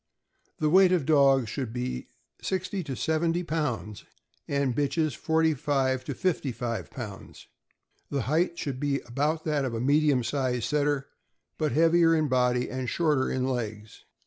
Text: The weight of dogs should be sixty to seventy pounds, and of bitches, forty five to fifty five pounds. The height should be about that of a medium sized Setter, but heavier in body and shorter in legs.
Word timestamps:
The 0.57 0.71
weight 0.71 0.91
of 0.91 1.05
dogs 1.05 1.47
should 1.49 1.71
be 1.71 2.07
sixty 2.41 2.83
to 2.85 2.95
seventy 2.95 3.43
pounds, 3.43 4.03
and 4.47 4.71
of 4.71 4.75
bitches, 4.75 5.15
forty 5.15 5.53
five 5.53 6.03
to 6.05 6.15
fifty 6.15 6.51
five 6.51 6.89
pounds. 6.89 7.45
The 8.09 8.23
height 8.23 8.57
should 8.57 8.79
be 8.79 9.01
about 9.01 9.43
that 9.43 9.63
of 9.63 9.75
a 9.75 9.79
medium 9.79 10.23
sized 10.23 10.63
Setter, 10.63 11.07
but 11.59 11.73
heavier 11.73 12.15
in 12.15 12.29
body 12.29 12.67
and 12.67 12.89
shorter 12.89 13.29
in 13.29 13.45
legs. 13.47 14.03